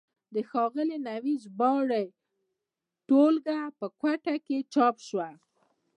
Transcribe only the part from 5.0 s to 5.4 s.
شوه.